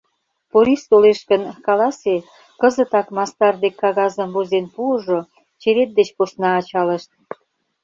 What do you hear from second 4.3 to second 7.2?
возен пуыжо, черет деч посна ачалышт.